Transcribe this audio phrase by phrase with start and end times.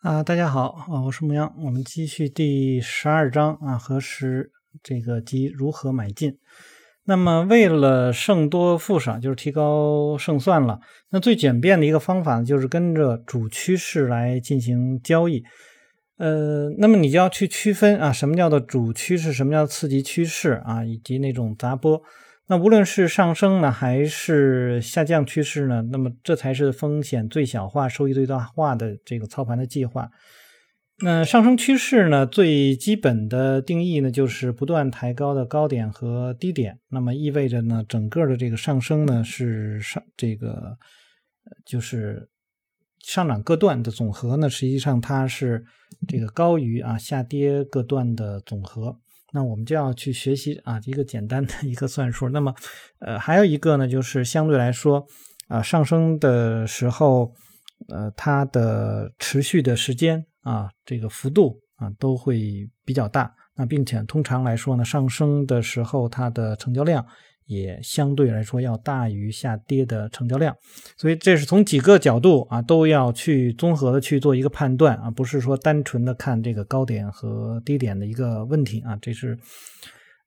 [0.00, 4.50] 啊，大家好啊，我是牧羊，我们继续第十二章啊，何时
[4.82, 6.38] 这个及如何买进。
[7.04, 10.80] 那么为了胜多负少，就是提高胜算了。
[11.10, 15.44] 那最简便的一个方法呢，就是跟着主趋势来进行交易。
[16.16, 22.00] 呃，那么你就要去区分啊，什么叫做主趋势，什么叫次级趋势啊，以及那种杂波。
[22.50, 30.10] 那无论是上升呢，还是下降趋势呢，那么这才是风险最小化、收益最大化的这个操盘的计划。
[30.98, 36.80] 那上升趋势呢，最基本的定义呢，就是不断抬高的高点和低点。
[36.88, 40.76] 那么意味着呢，整个的这个上升呢，是上这个
[41.64, 42.28] 就是
[42.98, 45.64] 上涨各段的总和呢，实际上它是
[46.08, 48.98] 这个高于啊下跌各段的总和。
[49.32, 52.28] 那我们就要去学习啊，一个简单的一个算术。
[52.28, 52.54] 那么，
[53.00, 55.06] 呃，还有一个呢，就是相对来说，
[55.48, 57.32] 啊，上升的时候，
[57.88, 63.32] 呃，它的持续的时间啊，这个幅度啊，都会比较大。
[63.56, 67.06] 那并且通常来说呢，上升的时候，它的成交量。
[67.50, 70.56] 也相对来说要大于下跌的成交量，
[70.96, 79.36] 所以这是从几个角度啊都要去综合的去做一个判断啊，不是说单纯的看这个高点和低点的一个问题啊，这是。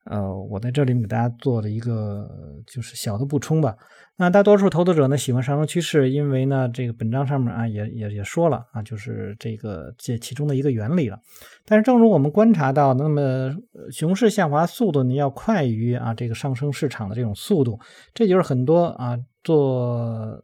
[0.06, 2.30] 呃，我在这里给大家做的一个
[2.68, 3.76] 就是小的补充吧。
[4.16, 11.18] 那大多数投资者呢喜欢上升趋势，因为呢这个本章上面啊也也也说了啊，就是这个这其中的一个原理了。
[11.66, 13.56] 但是正如我们观察到，那么
[13.92, 17.80] 熊市下滑速度呢要快于啊这个上升市场的这种速度，
[18.14, 20.44] 这就是很多啊做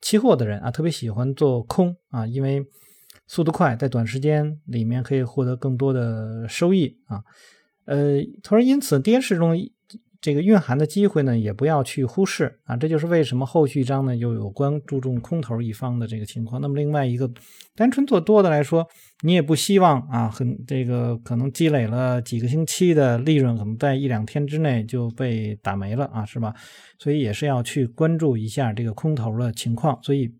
[0.00, 2.64] 期货的人啊特别喜欢做空啊，因为
[3.26, 7.20] 速度快，在短时间里面可以获得更多的收益啊。
[7.90, 9.56] 呃，他说，因此跌势中
[10.20, 12.76] 这个蕴含的机会呢，也不要去忽视啊。
[12.76, 16.60] 这就是为什么后续章呢又有关注重空头一方的这个情况。
[16.60, 17.28] 那么另外一个，
[17.74, 18.86] 单纯做多的来说，
[19.22, 26.54] 你也不希望啊，很这个可能积累了几个星期的利润，可能在一两天之内就被打没了啊，是吧？
[26.98, 29.98] 所以也是要去关注一下这个空头的情况。
[30.02, 30.32] 所以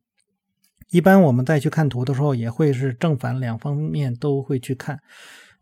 [0.92, 5.00] 一般我们再去看图的时候，也会是正反两方面都会去看。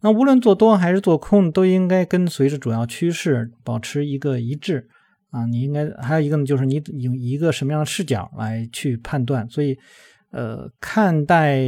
[0.00, 4.88] 那无论做多还是做空，都应该跟随着主要趋势保持一个一致
[5.30, 5.44] 啊。
[5.46, 9.48] 你应该还有一个呢，就是你用一个什么样的视角来去判断。
[9.50, 9.76] 所以，
[10.30, 11.60] 呃，看待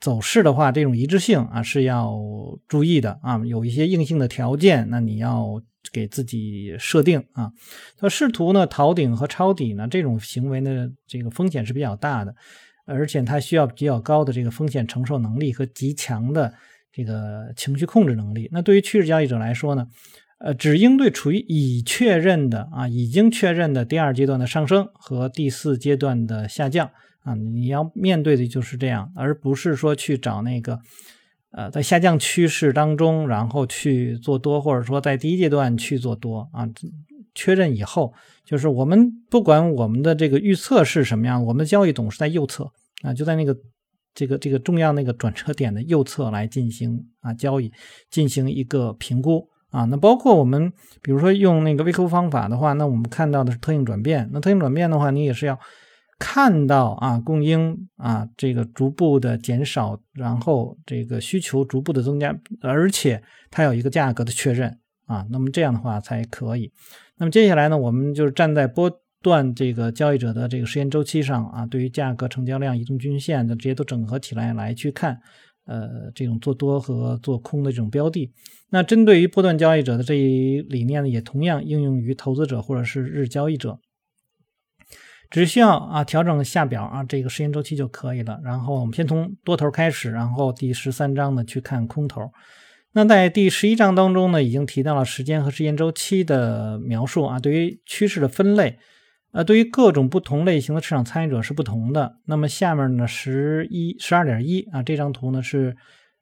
[0.00, 2.18] 走势的话，这种一致性啊是要
[2.66, 3.38] 注意的啊。
[3.44, 5.60] 有一些硬性的条件，那你要
[5.92, 7.52] 给自己设定啊。
[8.00, 12.34] 那试图呢逃顶和抄底呢，这种行为呢，这个风险是比较大的，
[12.86, 16.54] 而且它需要比较高的这个风险承受能力和极强的。
[16.98, 19.86] 这个情绪控制能力，那对于趋势交易者来说呢，
[20.40, 26.90] 呃，只应对处于已确认的啊，已经确认的第二阶段的上升和第四阶段的下降
[27.22, 30.80] 啊，你要面对的就是这样，而不是说去找那个
[31.52, 36.68] 呃，在下降趋势当中，然后去做多，或者说在第一阶段去做多啊，
[37.32, 38.12] 确认以后，
[38.44, 42.72] 就是我们不管我们的这个预测是什么样，我们的交易总是在右侧
[43.02, 43.56] 啊，就在那个。
[44.18, 47.70] 这个这个重要那个转折点的右侧来进行啊交易，
[48.10, 49.84] 进行一个评估啊。
[49.84, 54.28] 那包括我们比如说用那个微扣方法的话，那我们看到的是特性转变。
[54.32, 55.56] 那特性转变的话，你也是要
[56.18, 65.24] 看到啊供应啊这个逐步的减少，然后这个需求逐步的增加，而且它有一个价格的确认啊。
[65.30, 66.72] 那么这样的话才可以。
[67.18, 68.90] 那么接下来呢，我们就是站在波。
[69.20, 75.20] 段这个交易者的这个时间周期上啊，对于价格、成交量、移动均线的这些都整合起来来去看，
[75.66, 78.32] 呃，这种做多和做空的这种标的。
[78.70, 83.80] 那针对于波段交易者的这一理念呢，也同样应用于投资者或者是日交易者，
[85.30, 88.38] 只需要啊调整下表啊这个时间周期就可以了。
[88.44, 92.30] 然后我们先从多头开始，然后第十三章呢去看空头。
[92.92, 98.78] 那在第十一章当中呢，已经提到了时间和时间周期的描述啊，对于趋势的分类。
[99.30, 102.16] 呃，对于各种不同类型的市场参与者是不同的。
[102.24, 105.76] 那么下面呢，十一十二点一啊，这张图呢是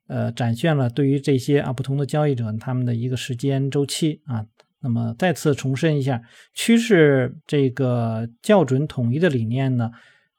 [0.08, 4.44] 呃展现了对于这些啊不同的交易者他们的一个时间周期啊。
[4.82, 6.20] 那么再次重申一下，
[6.52, 9.92] 趋势这个校准统一的理念呢，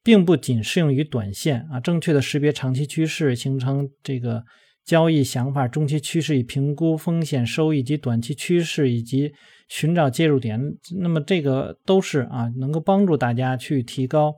[0.04, 1.80] 并不仅适用于短线啊。
[1.80, 4.44] 正确的识别长期趋势，形成这个
[4.84, 9.32] 交易想法，中期趋势以评估风险收益及短期趋势以及。
[9.68, 10.60] 寻找介入点，
[11.00, 14.34] 那么这个都是啊，能够帮助大家去提高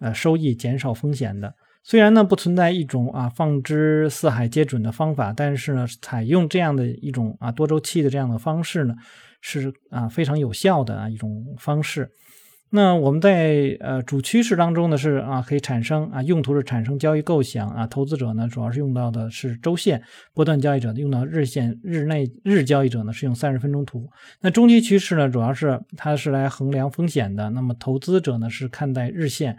[0.00, 1.54] 呃收益、减少风险的。
[1.84, 8.94] 虽然呢不存在一种啊放之四海皆准的方法，但是呢采用这样的一种啊多周期的这样的方式呢，
[9.40, 12.08] 是啊非常有效的啊一种方式。
[12.74, 20.02] 那我们在呃主趋势当中呢是啊可以产生啊用途是产生交易构想啊，投资者呢主要是用到的是周线，
[20.32, 24.08] 波段交易者用到日线，日内日交易者呢是用三十分钟图。
[24.40, 29.54] 那中期趋势呢主要是它是来衡量风险的，那么投资者呢是看待日线，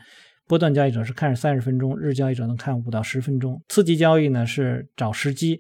[0.48, 3.62] 波段交易者是看三十分钟，日交易者能看五到十分钟。
[3.70, 5.60] 次级交易呢是找时机，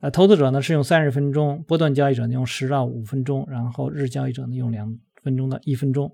[0.00, 6.10] 呃投资者呢是用三十分钟，波段交易者用十到五分钟，然后日交易者呢用两分钟到一分钟。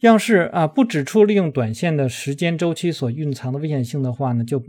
[0.00, 4.62] 要是啊不指出利用短线的时间周期所蕴藏的危险性的话呢，就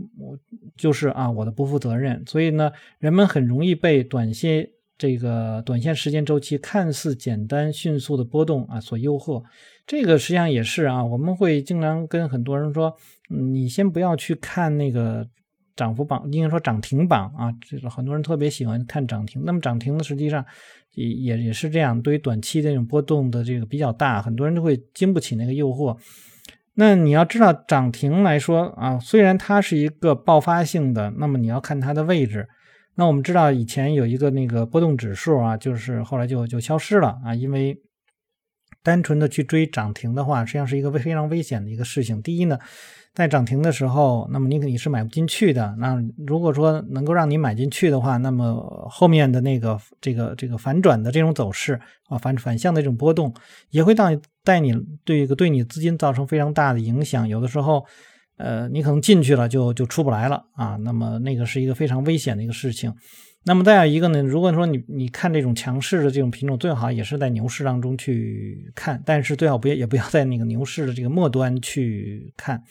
[0.76, 2.22] 就是啊我的不负责任。
[2.26, 9.42] 所以呢，人们很容易被短线这个短线时间周期看似简单迅速的波动啊所诱惑。
[9.86, 12.94] 这个实际上也是啊，我们会经常跟很多人说，
[13.28, 15.28] 你先不要去看那个。
[15.74, 19.42] 涨幅榜应该说涨停榜啊，这个很多人特别喜欢看涨停。
[19.42, 20.44] 那么涨停呢，实际上
[20.94, 25.96] 也也也是这样，对于短期的这种波动的这个比较大，很多人都会经不起那个诱惑。
[26.74, 32.48] 那你要知道，涨停来说啊，虽然它是一个爆发性的，那么你要看它的位置。
[32.94, 37.76] 那我们知道以前有一个那个波动指数啊，就是后来就就消失了啊，因为
[38.82, 42.20] 单纯的去追涨停的话，实际上是一个非常危险的一个事情。
[42.22, 42.58] 第一呢。
[43.14, 45.74] 在涨停的时候，那么你你是买不进去的。
[45.78, 51.78] 那如果说能够让你买进去的话，那么后面的那个这个这个反转的这种走势
[52.08, 53.34] 啊，反反向的这种波动，
[53.68, 54.74] 也会带带你
[55.04, 57.28] 对一个对你资金造成非常大的影响。
[57.28, 57.84] 有的时候，
[58.38, 60.76] 呃，你可能进去了就就出不来了啊。
[60.76, 62.94] 那么那个是一个非常危险的一个事情。
[63.44, 72.62] 那么再有一个呢，如果说你你看这种强势的这种品种，最好也是在牛市当中去看，但是最好不要也不要在那个牛市的这个末端去看。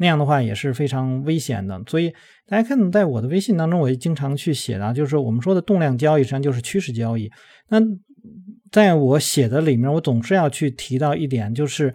[0.00, 2.12] 那样的话也是非常危险的，所以
[2.46, 7.28] 大家看，在我的微信当中，我也经常去写的，就是我们说的动量交易，实际上就是趋势交易。
[7.68, 7.80] 那
[8.70, 11.92] 在我写的里面，我总是要去提到一点，就是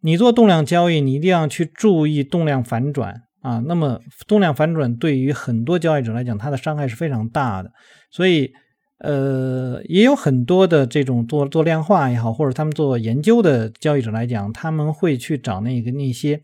[0.00, 3.62] 你做动量交易，你一定要去注意动量反转啊。
[3.66, 7.70] 那么动量反转对于很多交易者来讲，它的伤害是非常大的。
[8.10, 8.50] 所以，
[8.98, 16.40] 呃，也有很多的这种做做量化也好，或者他们做研究的交易者来讲，他们会去找那个那些。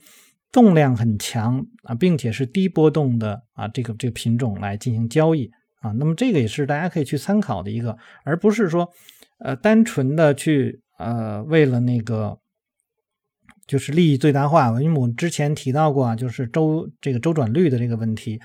[0.54, 5.50] 动量很强啊，并且是低波动的啊，这个这个品种来进行交易
[5.80, 8.86] 啊，那么这个也是大家可以去参考的一个，而不是说
[9.38, 12.36] 呃单纯的去呃为了那个
[13.66, 14.68] 就是利益最大化。
[14.80, 18.40] 因为我们之前提到过啊，就是周这个周转率的这个问题。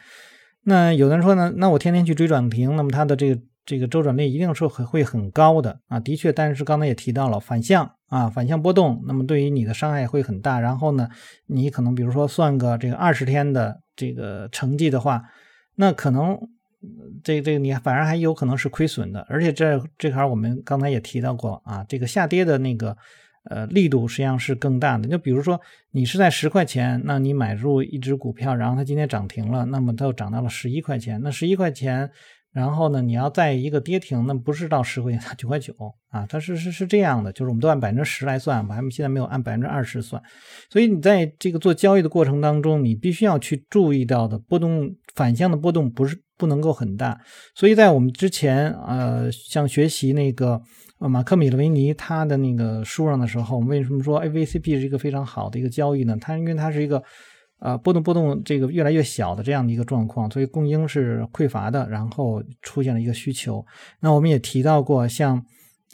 [0.63, 3.41] 那有的人说呢，那我天天去追涨停，那么它的这个。
[3.67, 10.61] 这个周转率一定是很会很高的啊，的确，但是刚才也提到了反向啊，反向波动，那么对于你的伤害会很大。
[10.61, 11.09] 然后呢，
[11.47, 15.21] 你可能比如说算个这个二十天的这个成绩的话，
[15.75, 16.39] 那可能
[17.21, 19.25] 这这个你反而还有可能是亏损的。
[19.27, 22.95] 而且这这块我们刚才也提到过啊，这个下跌的那个
[23.49, 25.07] 呃力度实际上是更大的。
[25.07, 25.59] 就比如说
[25.91, 32.09] 你是在十块钱，那你买入一只股票，然后它今天涨停了，那么它又涨到了十一块钱，那十一块钱。
[32.53, 35.71] 然后呢，你要在一个跌停，那不是到十块钱，九块九
[36.09, 40.19] 啊，它是是是这样的，就是我们都按百分之十来算，我还现在没有按百分之二十算，
[40.67, 47.21] 所以你在这个做交易的过程当中，你必须要去注意到的波动反向的波动不是不能够很大，
[47.53, 50.59] 所以在我们之前呃，像学习那个
[50.99, 56.17] 马克米勒维尼他的那个书上的时候，为什么说 AVCP 是一个非常好的一个交易呢？
[56.19, 57.03] 它因为它是一个。
[57.59, 63.65] 啊，波动波动，这个越来越小的这样的一个状况，所以供应是匮乏的，然后出现了一个需求。
[63.99, 65.43] 那我们也提到过，像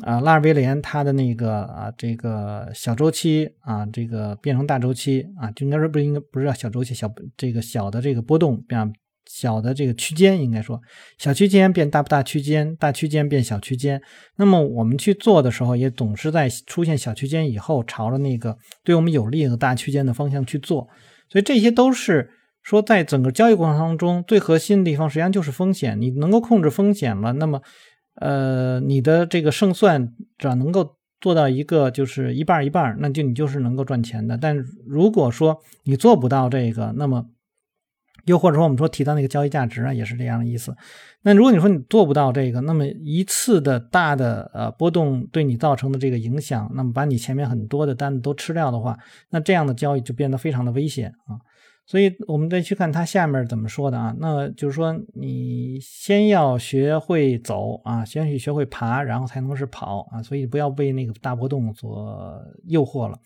[0.04, 8.94] 啊拉尔威廉他的那个啊这个小周期啊，这个变成大周期啊，就应该说不应该不是叫小周期，小这个小的这个波动变
[9.26, 10.80] 小的这个区间，应该说
[11.18, 14.02] 小区间变大不大区间，大区间变小区间。
[14.38, 20.88] 那么我们去做的时候，也总是在出现小区间以后，朝着那个对我们有利的大区间的方向去做。
[21.30, 22.30] 所以这些都是
[22.62, 26.00] 说，在整个交易过程当中，最核心的地方实际上就是风险。
[26.00, 27.62] 你能够控制风险了，那么，
[28.16, 34.38] 呃，你的这个胜算只要能够做到一个就是一半一半，那就你就是能够赚钱的。
[34.38, 37.26] 但如果说你做不到这个，那么，
[38.26, 40.76] 又或者说我们说提到那个交易价值啊，也是这样的意思。
[41.24, 48.98] 那如果你说你做不到这个，那么一次的大的呃波动对你造成的这个影响，那么把你前面很多的单子都吃掉的话，
[49.30, 51.40] 那这样的交易就变得非常的危险啊。
[51.86, 60.24] 所以我们再去看它下面怎么说的啊，那就是说你先要学会走啊，先去学会爬，然后才能是跑啊。
[60.24, 63.18] 所以不要被那个大波动所诱惑了。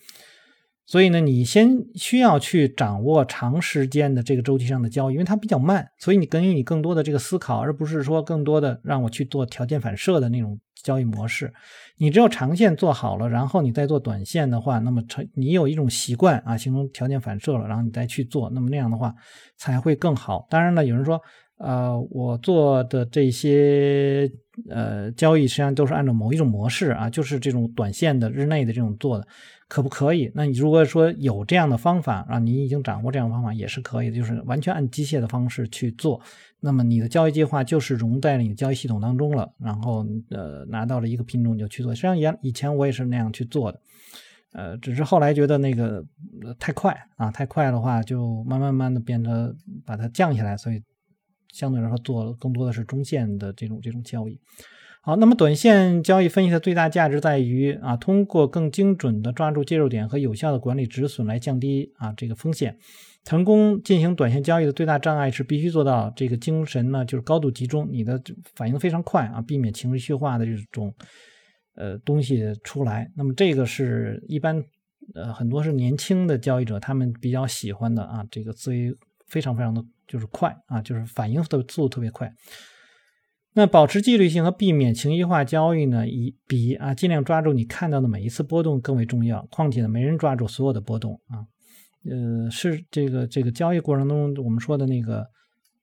[0.88, 11.52] 所以呢，你先需要去掌握长时间的这个周期上的交易，因为它比较慢，所以你给予你更多的这个思考，而不是说更多的让我去做条件反射的那种交易模式。
[11.98, 19.14] 你只有长线做好了，然后你再做短线的话，那么成你有一种习惯啊，形成条件反射了，然后你再去做，那么那样的话
[19.58, 20.46] 才会更好。
[20.48, 21.20] 当然了，有人说。
[21.58, 24.30] 呃，我做的这些
[24.70, 29.26] 呃交易实际上都是按照某一种模式啊，就是这种短线的日内的这种做的，
[29.66, 30.30] 可不可以？
[30.36, 36.20] 那你如果说有这样的方法啊，你已经掌握这样的方法也是可以的，就是完全按机械的方式去做。
[36.60, 41.92] 那么你的交易计划就是融在了你的交易系统当中了，然后呃拿到了一个品种就去做。
[41.92, 43.80] 实际上以以前我也是那样去做的，
[44.52, 46.04] 呃，只是后来觉得那个
[46.58, 50.80] 太快啊，太快的话就慢慢慢的变得把它降下来，所以。
[51.52, 54.38] 相对来说，做更多的是中线的这种这种交易。
[55.00, 62.76] 好，那么短线交易分析的最大价值在于啊，通过更精准的抓住介入点和有效的管理止损来降低啊这个风险。
[63.24, 68.20] 成功进行短线交易的最大障碍是必须做到这个精神呢，就是高度集中，你的
[68.54, 70.92] 反应非常快啊，避免情绪化的这种
[71.74, 73.10] 呃东西出来。
[73.16, 74.62] 那么这个是一般
[75.14, 78.94] 呃很多是年轻的交易者他们比较喜欢的啊，这个思维
[79.26, 79.82] 非常非常的。
[80.08, 82.32] 就是快啊，就是反应的速度特别快。
[83.52, 89.46] 那保持纪律性和避免情绪化交易呢，以比啊尽量抓住你看到的每一次波动更为重要。
[89.50, 91.46] 况且呢，没人抓住所有的波动啊。
[92.10, 95.26] 呃，是这个这个交易过程中我们说的那个。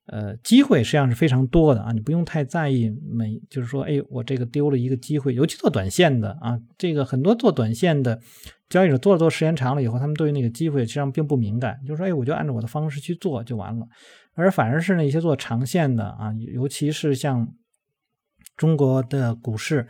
[0.07, 8.21] 呃，机会实际上是非常多的啊，你不用太在意每，就是说，哎，我这个丢了一个机会，尤其做短线的啊，这个很多做短线的
[8.69, 13.85] 交易者做了做时间长了以后，他们对于那个机会实际上并不敏感，就说，哎，我就按照我的方式去做就完了，
[14.33, 17.47] 而反而是那些做长线的啊，尤其是像
[18.55, 19.87] 中国的股市。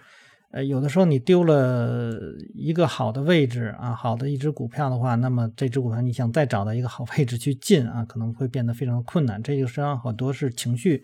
[0.52, 2.18] 呃，有的时候你丢了
[2.54, 9.44] 一个好的位置啊，好的一只股票的话，那么这只股票你想再找到一个好位置去进啊，可能会变得非常困难。
[9.44, 11.04] 这就实际上很多是情绪，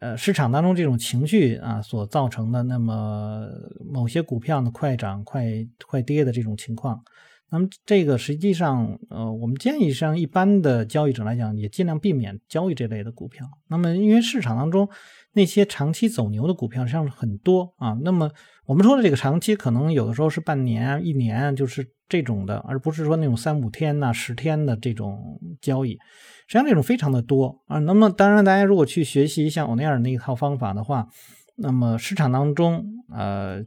[0.00, 2.62] 呃，市场当中这种情绪啊所造成的。
[2.64, 3.48] 那么
[3.84, 5.44] 某些股票呢快涨快
[5.86, 7.02] 快跌的这种情况，
[7.50, 13.46] 那么这个实际上呃，我们建议像一般的交易者来讲，也尽量避免交易这类的股票。
[13.68, 14.88] 那么因为市场当中
[15.32, 18.30] 那些长期走牛的股票实际上很多啊，那么。
[18.66, 25.98] 我们说的这个长期，可能有的时候是半年、一年，就是这种的，而不是说那种三五天呐、十天的这种交易。
[26.46, 27.78] 实际上，这种非常的多啊。
[27.80, 31.08] 那么，当然，大家如果去学习像欧内尔那一套方法的话，
[31.56, 33.64] 那么市场当中，呃，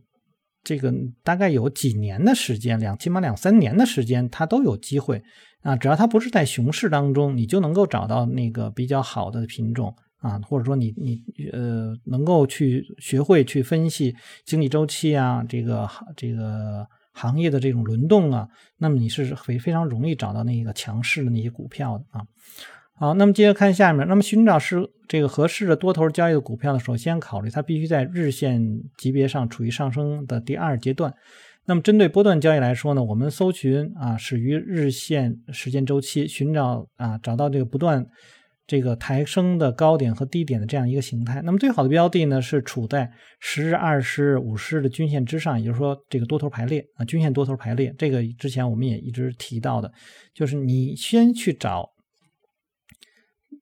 [0.63, 0.93] 这个
[1.23, 5.21] 大概有几年的时间，两起码两三年的时间，它都有机会
[5.61, 5.75] 啊。
[5.75, 9.95] 只要它不是在熊市当中，你就能够找到那个比较好的品种。
[10.19, 11.21] 啊，或者说你你
[11.53, 14.15] 呃能够去学会去分析
[14.45, 18.47] 经济周期啊，这个这个行业的这种轮动啊，
[18.77, 22.21] 那么你是非非常容易找到那个强势的那些股票的啊。
[22.93, 31.13] 好，那么接着看下面，那么寻找是这个合适的多头交易的股票呢，首先考虑它必须在日线级别上处于上升的第二阶段。
[31.65, 38.05] 那么针对波段交易来说呢，我们搜寻啊始于日线时间周期，寻找啊找到这个不断。
[38.67, 43.09] 这个抬升的高点和低点的这样一个形态，那么最好的标的呢是处在
[43.39, 47.95] 十日、二十日、五十日的均线之上，也就是说这个多头排列啊，均线多头排列。
[47.97, 49.89] 这个之前我们也一直提到的，
[50.33, 51.89] 就是你先去找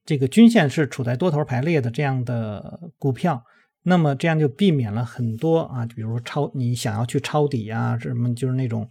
[0.03, 3.43] 这个均线是处在多头排列的这样的股票，
[3.83, 8.89] 那么这样就避免了很多啊，比如说抄你想要去抄底啊，什么就是那种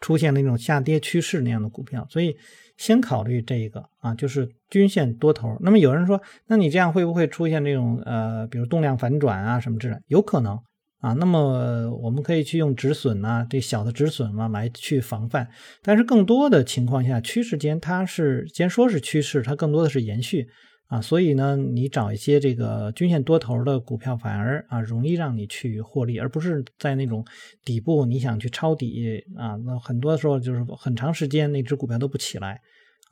[0.00, 2.36] 出现那种下跌趋势那样的股票，所以。
[2.76, 5.54] 先考虑这一个啊，就是均线多头。
[5.60, 9.96] 那么有人说，那你这样会不会出现这种呃，比如动量反转啊什么之类？
[10.06, 10.58] 有可能
[11.00, 11.12] 啊。
[11.12, 15.46] 那么我们可以去用止损啊，这小的止损啊来去防范。
[15.82, 20.48] 但是更多的情况下，趋势间它是先说是趋势，它更多的是延续。
[20.90, 27.24] 啊，所以呢，你找一些这个均线多头的股票，反而啊容易让你去获利，而不是在那种
[27.64, 32.60] 底部你想去抄底啊，那很多时候就是很长时间那只股票都不起来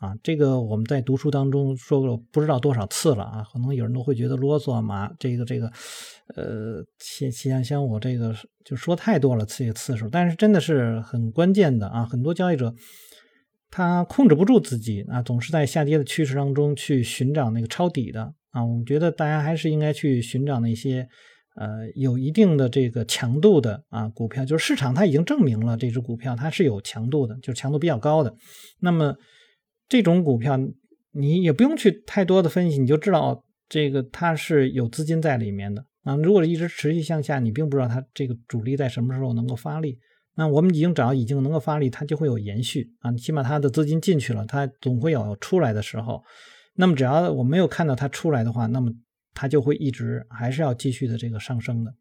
[0.01, 0.13] 啊。
[0.25, 5.71] 这个我们在读书当中说过不知道多少次了啊，可能有人都会觉得啰嗦嘛，这个这个，
[6.35, 12.75] 呃，像像像我这个就说太多了次些次数，但是真的是很关键的啊，很多交易者。
[13.71, 18.65] 他控制不住自己啊，总是在下跌的趋势当中去寻找那个抄底的啊。
[18.65, 21.07] 我们觉得大家还是应该去寻找那些
[21.55, 28.35] 呃有一定的这个强度的啊股票，就是市场它已经证明了这只股票它是有强度的，就是强度比较高的。
[28.81, 29.15] 那么
[29.89, 30.59] 这种股票
[31.13, 36.17] 你也不用去太多的分析，你就知道这个它是有资金在里面的啊。
[36.17, 39.99] 如果一直持续向下，你并不知道它这个主力在什么时候能够发力。
[40.39, 46.23] 那我们已经找到已经能够发力，它就会有延续啊，起码它的资金进去了，它总会有出来的时候。
[46.77, 48.93] 那么只要我没有看到它出来的话，那么
[49.35, 51.93] 它就会一直还是要继续的这个上升的。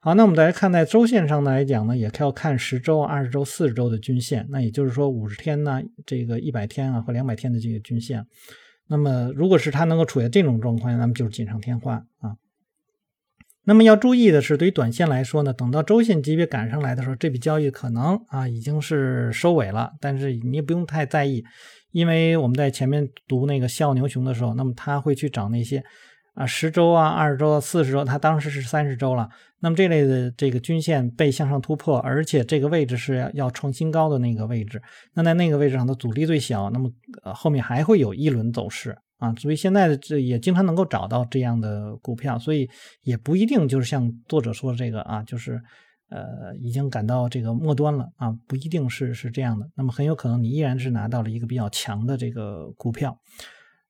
[0.00, 4.46] 好，那我们再来看在周线上来讲呢，也要看十周、二十周、四十周的均线。
[4.48, 8.24] 那也就是说，五十天呢，这个一百天啊和两百天的这个均线。
[8.86, 12.36] 那么，如果是它能够处在这种状况，那么就是锦上添花啊。
[13.64, 19.92] 那么要注意的是，对于短线来说呢，等到周线级别赶上来的时候，这笔交易可能啊已经是收尾了。
[20.00, 21.44] 但是你也不用太在意，
[21.92, 25.82] 因为我们在前面读那个笑牛熊的时候，那么他会去找那些。
[26.34, 29.28] 啊，十周啊，二十周、四十周，它当时是三十周了。
[29.60, 34.80] 那么这类的这个均线被向上突破，而且这个位置是要要创新高的那个位置。
[35.12, 36.90] 那在那个位置上的阻力最小，那么
[37.22, 39.34] 呃后面还会有一轮走势啊。
[39.38, 42.68] 所以现在的这也经常能够找到这样的股票，所以
[43.02, 45.60] 也不一定就是像作者说的这个啊，就是
[46.10, 49.66] 呃已经赶到这个末端了啊，不一定是是这样的。
[49.76, 53.16] 那么很有可能你依然是拿到了一个比较强的这个股票。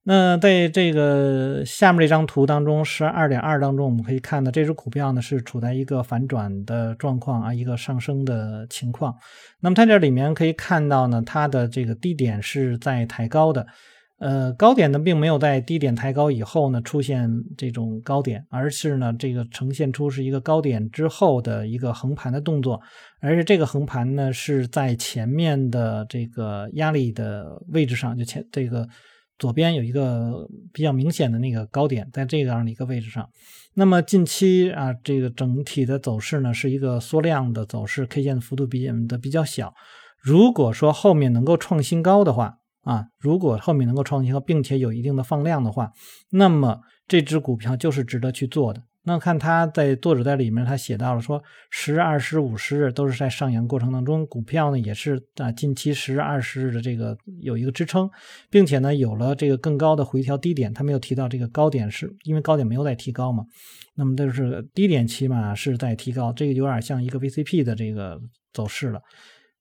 [0.04, 9.14] 那在这个下面这张图当中，十二点二当中，我们可以看到这只股票呢是处在一个反转的状况啊，一个上升的情况。
[9.60, 13.64] 那么它这里面可以看到呢，它的这个低点是在抬高的，
[14.22, 22.80] 呃，高点呢并没有在低点抬高以后呢出现这种高点，而是呢这个呈现出是一个高点之后的一个横盘的动作，
[23.20, 28.88] 而且这个横盘呢是在前面的这个压力的位置上，就前这个。
[29.38, 33.28] 左边有一个比较明显的那个高点，在这样的一个位置上。
[33.74, 39.74] 那么近期啊，这个整体的走势呢是一个缩量的走势，K 线的幅度比较的比较小。
[40.22, 45.90] 如果说后面能够创新高的话啊，如果后面能够创新高，并且有一定的放量的话，
[46.30, 48.82] 那么这只股票就是值得去做的。
[49.04, 58.08] 那看他在作者在里面，他写到了说，十、二十、五十日都是在上扬过程当中，股票呢也是啊，近期十、二十日的这个有一个支撑，
[58.48, 63.44] 并且呢有了这个更高的回调低点，他没有提到这个高点，是因为高点没有在提高嘛？
[63.96, 68.20] 那么就是低点起码是在提高，这个有点像一个 VCP 的这个
[68.52, 69.00] 走势了。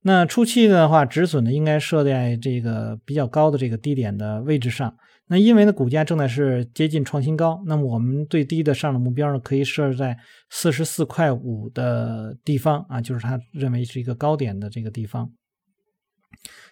[0.03, 4.95] 那初期的话，止损呢应该设在这个比较高的这个低点的位置上。
[5.27, 10.17] 那因为呢，股价正在是接近创新高，那么我们最低的上涨目标呢，可以设置在
[10.49, 15.31] 四十四块五的地方啊，就是他认为是一个高点的这个地方。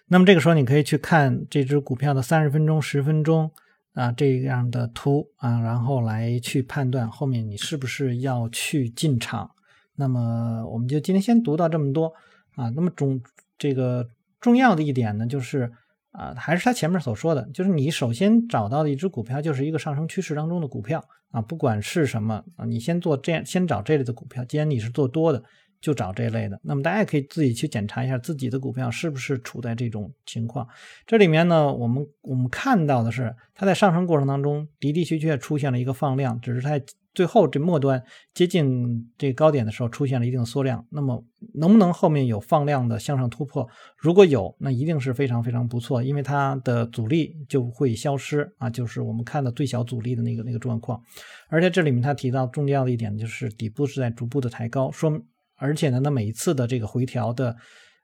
[0.08, 3.50] 那么这个时候，你可以去看这只股票的三十分钟、十分钟
[3.94, 9.48] 啊这样的图啊，然后来去判断后面你是不是要去进场。
[9.94, 12.12] 那么我们就今天先读到这么多
[12.54, 12.70] 啊。
[12.76, 13.20] 那么重
[13.58, 14.08] 这个
[14.40, 15.72] 重要的一点呢，就是。
[16.12, 24.44] 啊，还是他前面所说的，就是你首先找到的一只股票，就是一个上升趋势当中的股票啊，不管是什么啊，你先做这样，先找这类的股票。
[24.44, 25.40] 既然你是做多的，
[25.80, 26.60] 就找这类的。
[26.62, 30.66] 那么大家可以自己去检查一下自己的股票是不是处在这种情况。
[31.06, 36.82] 这里面呢，我们我们看到的是，它在上升过程当中的的确确出现了一个放量，只是在。
[37.12, 38.00] 最后这末端
[38.32, 40.86] 接近这个高点的时候，出现了一定缩量。
[40.90, 43.68] 那么能不能后面有放量的向上突破？
[43.98, 51.02] 如果有，那一定是非常非常不错，因为它的阻力就会消失啊，就是我们看到最小阻力的那个那个状况。
[51.48, 55.20] 而且这里面他提到重要的一点就是底部是在逐步的抬高，说
[55.60, 57.54] 而且呢，那每一次的这个回调的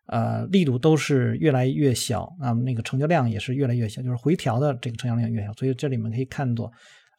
[0.06, 6.70] 呃力度都是越来越小，那么那个成交量也是越来越小，就是回调的这个成交量越小，所以这里面可以看作。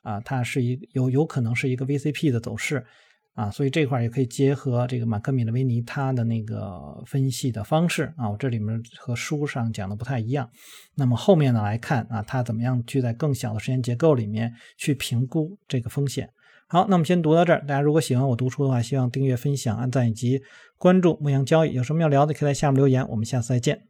[0.03, 2.81] 啊，它是一有有可能是一个 VCP 的走势
[3.33, 10.49] 啊，所以这块也可以结合这个马克米勒维尼他的那个分析的方式啊，我这里面和书上讲的不太一样。
[10.95, 16.29] 那么后面呢来看啊，他怎么样去在更小的时间结构里面去评估这个风险。
[16.69, 17.61] 好，那我们先读到这儿。
[17.61, 20.41] 大家如果喜欢我读书的话，希望订阅、分享、按赞以及
[20.77, 21.73] 关注牧羊交易。
[21.73, 23.07] 有什么要聊的，可以在下面留言。
[23.07, 23.86] 我们下次再见。